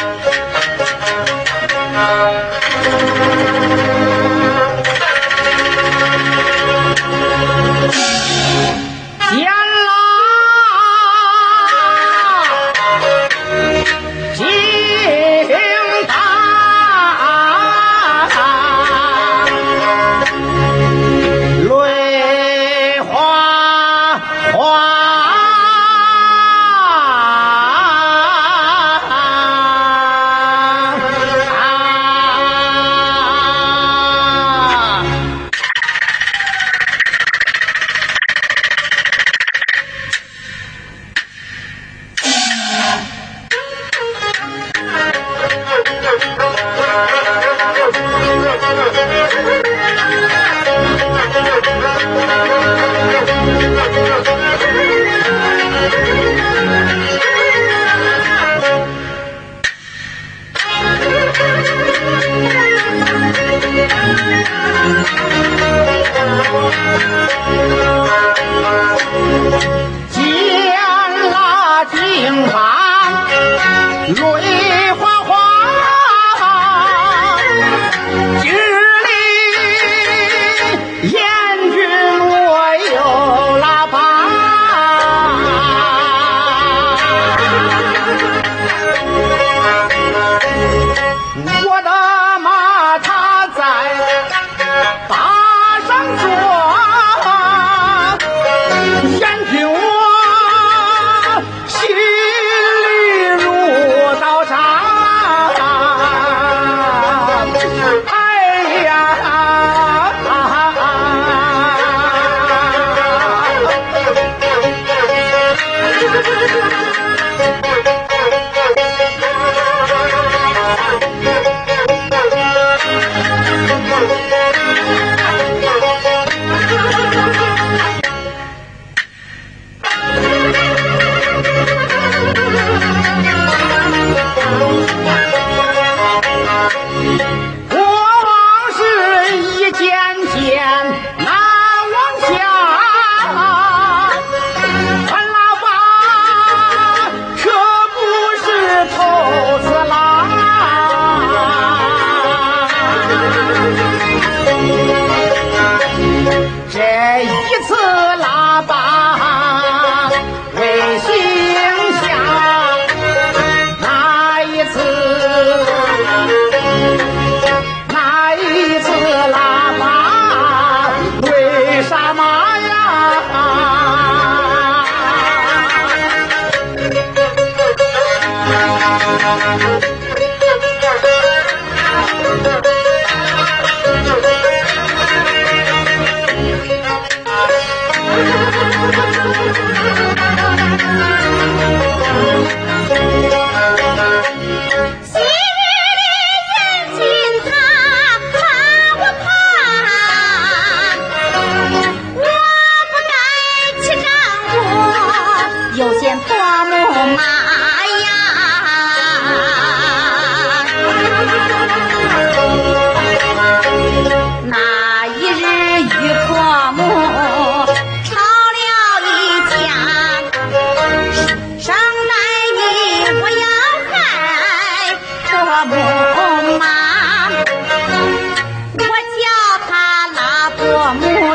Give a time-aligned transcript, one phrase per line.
[0.00, 0.26] Thank
[2.22, 2.27] you.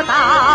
[0.02, 0.53] 到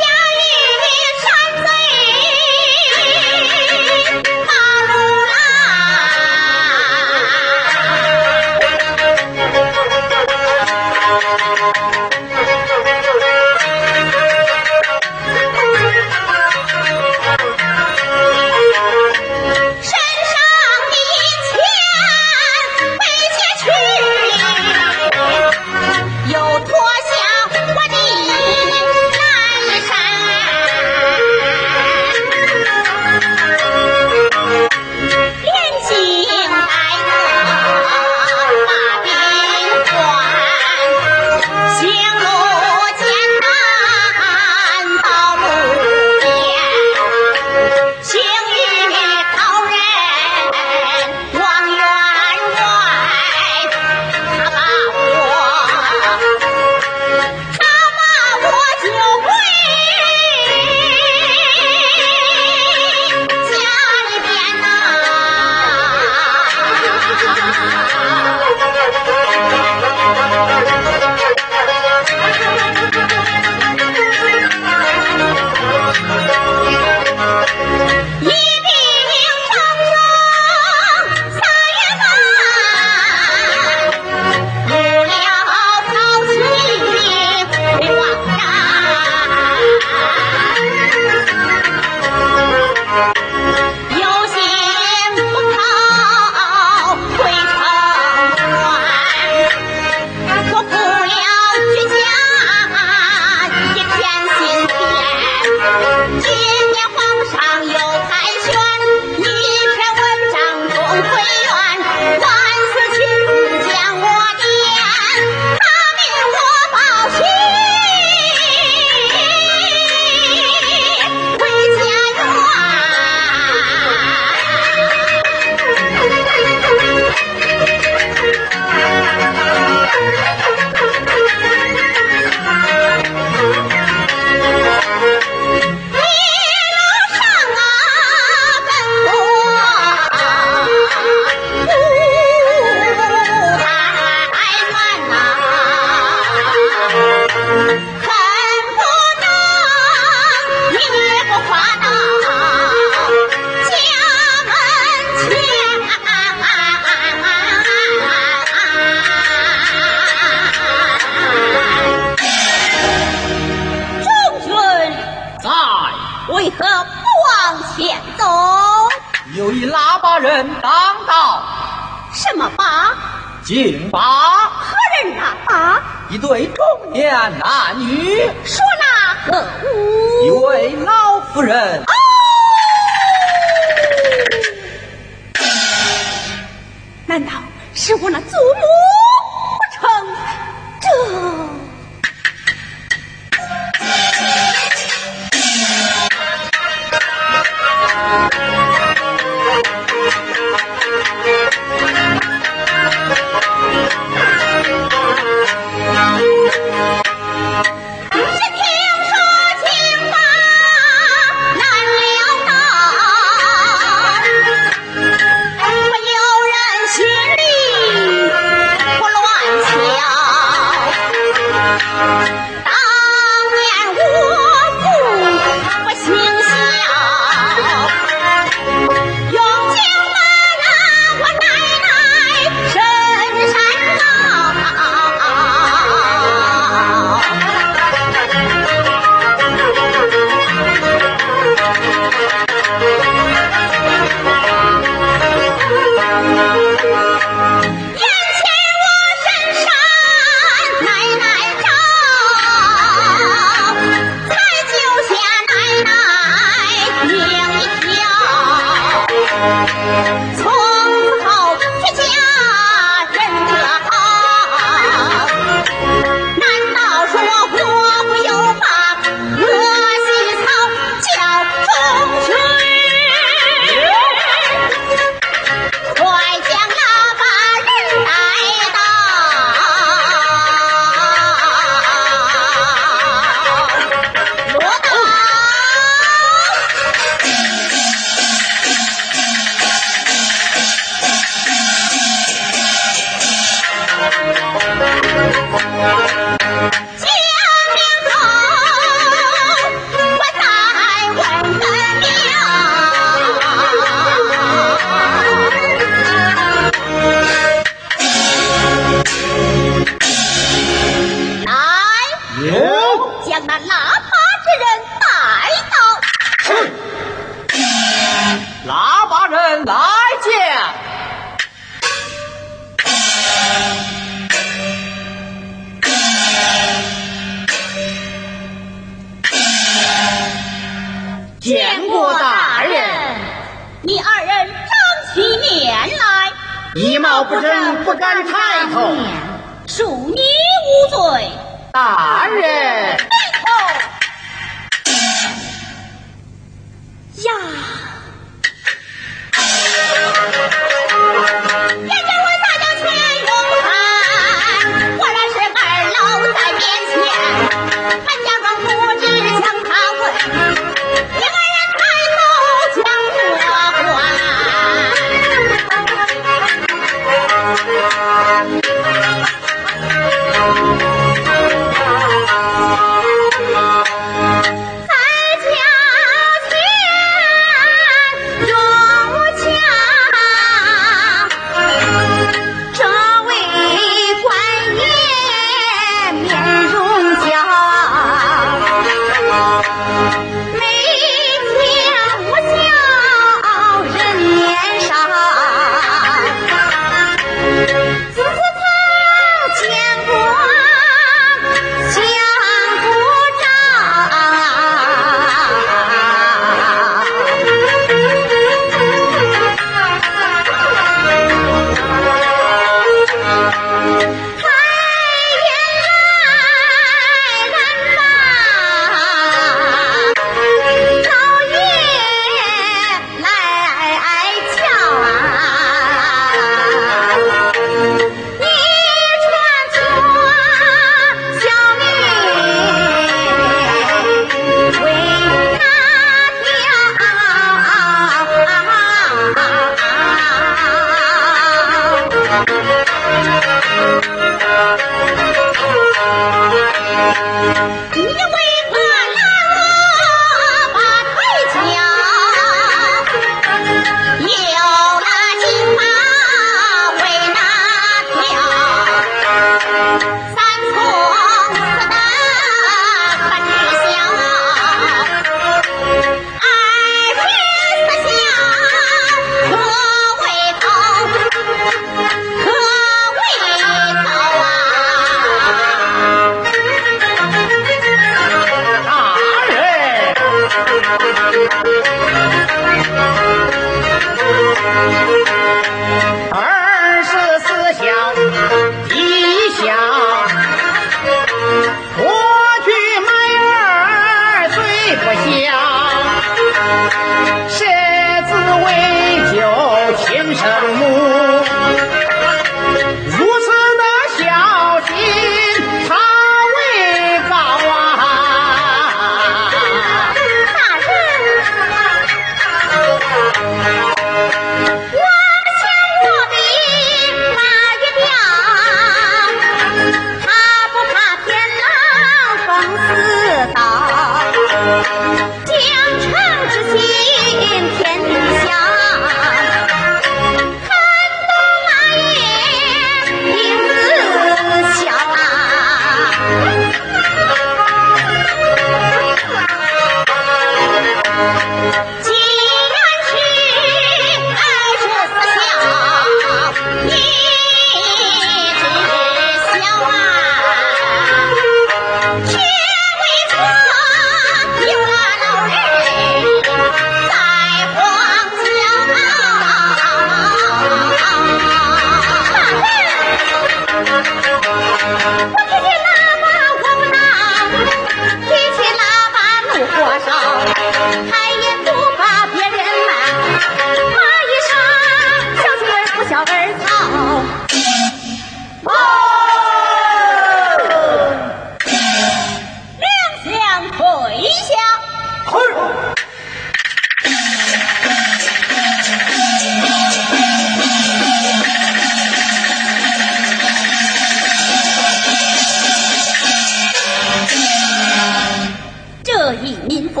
[599.68, 600.00] 民夫，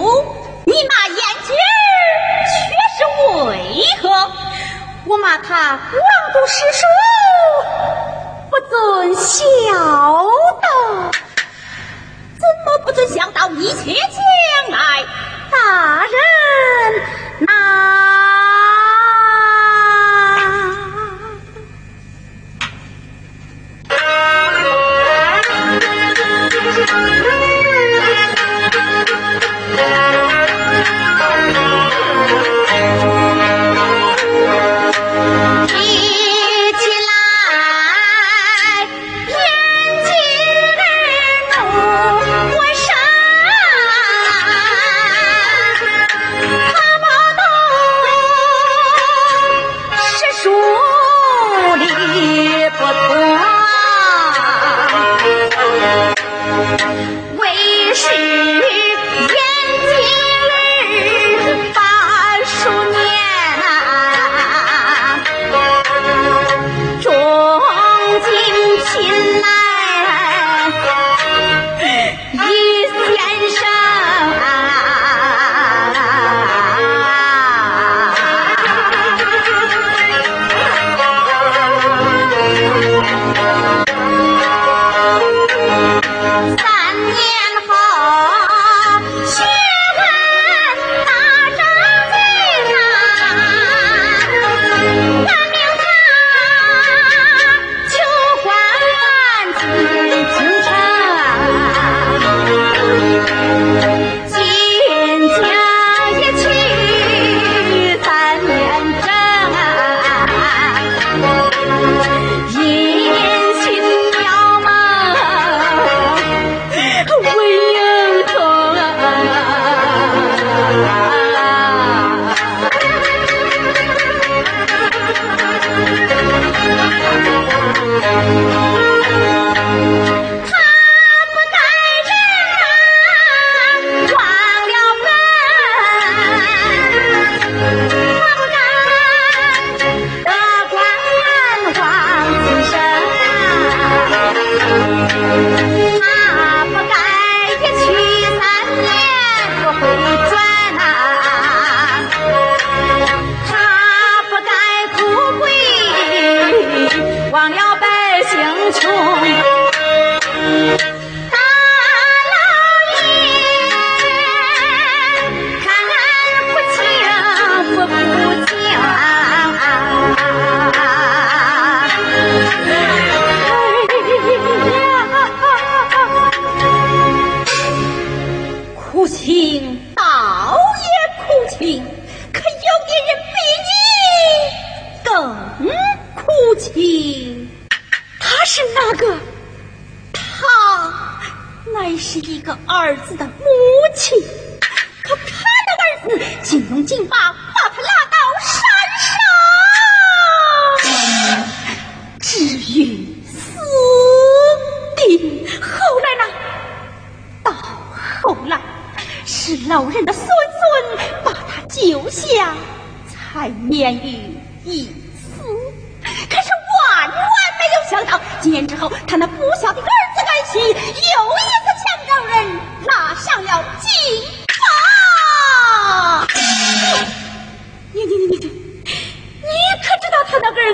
[0.64, 1.52] 你骂燕姬
[2.50, 2.58] 却
[2.96, 2.98] 是
[3.44, 3.52] 为
[4.02, 4.08] 何？
[5.06, 5.78] 我骂他枉
[6.32, 6.82] 读诗书，
[8.50, 9.74] 不尊孝
[10.60, 10.68] 道。
[12.38, 13.48] 怎么不准孝道？
[13.50, 14.78] 一切将来
[15.50, 16.12] 大人
[17.40, 18.19] 那。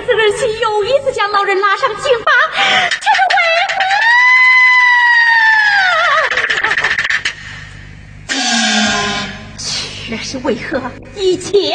[0.01, 0.17] 自儿，
[0.61, 2.31] 又一次将老人拉上警法，
[3.01, 3.77] 这是为
[10.09, 10.09] 何？
[10.09, 10.91] 却是为何？
[11.15, 11.75] 一切。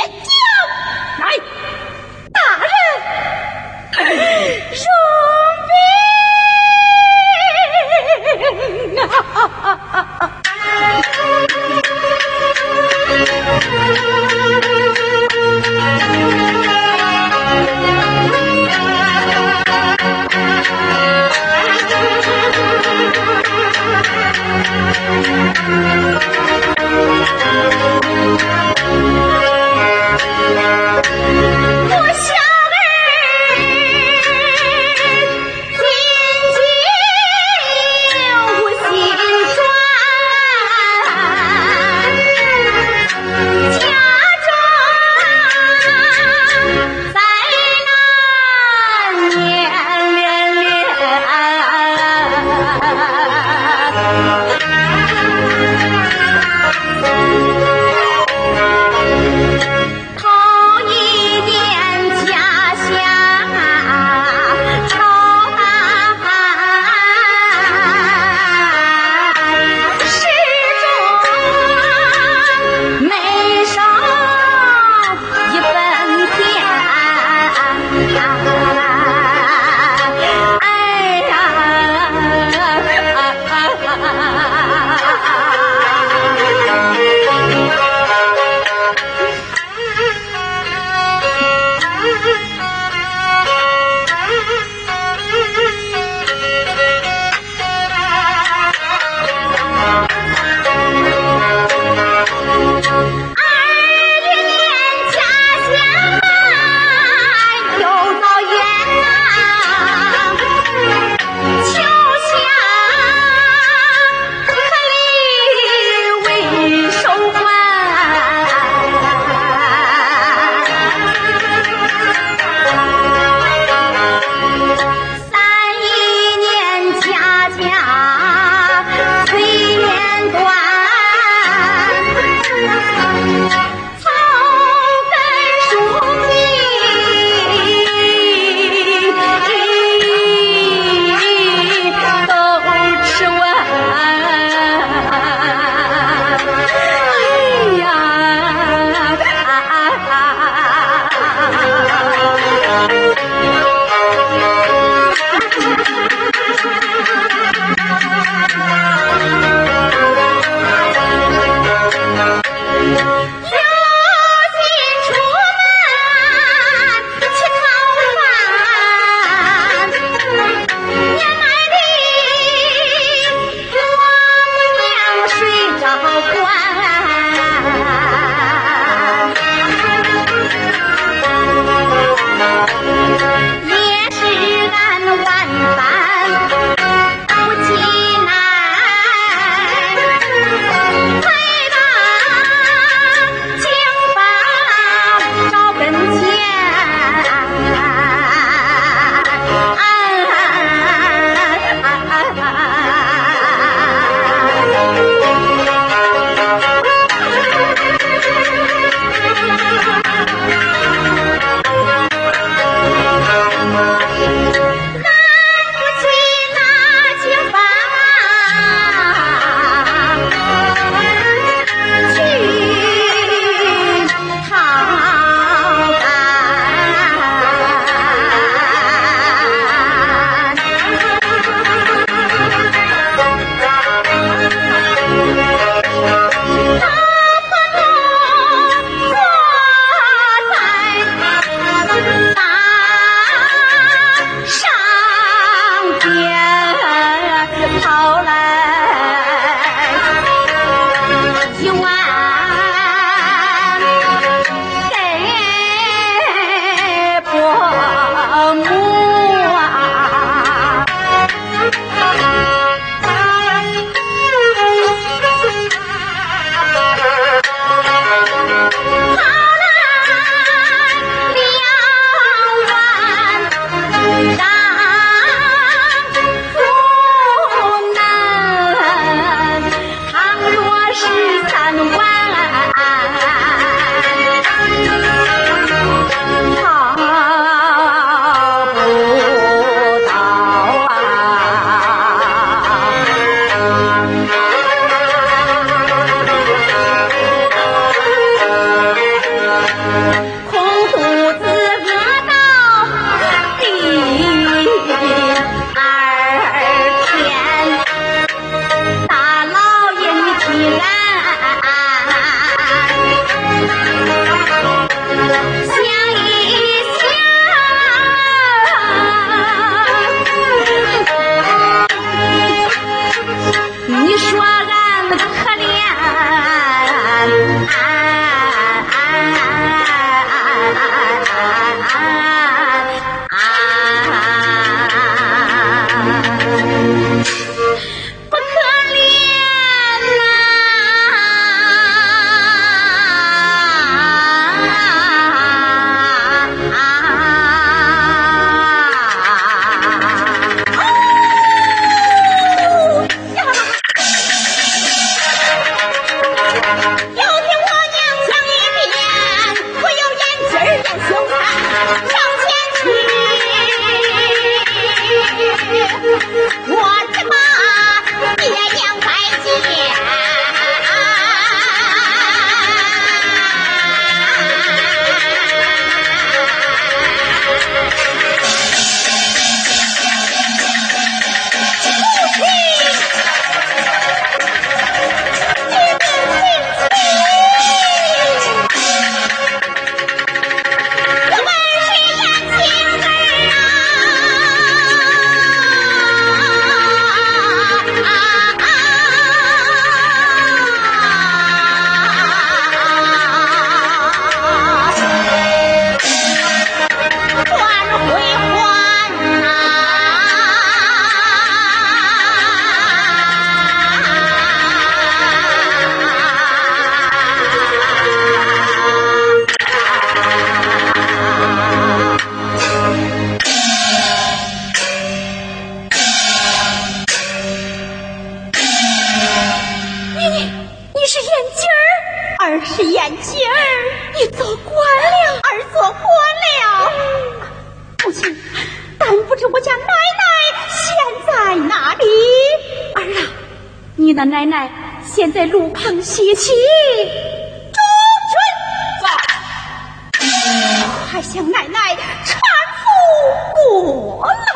[451.12, 451.78] 还，向奶奶
[452.24, 452.40] 搀
[452.80, 454.51] 扶过来。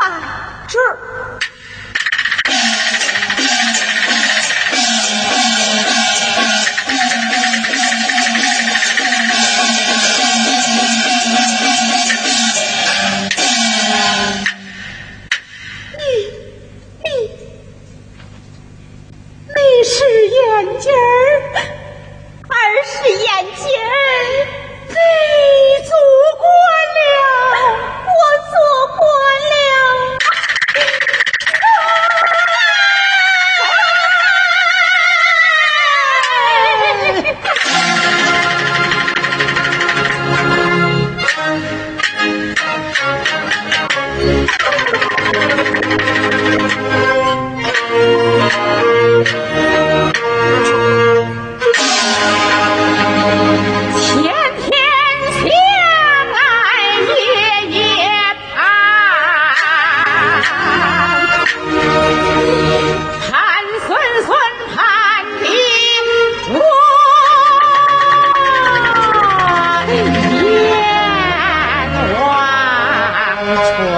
[73.55, 73.94] much for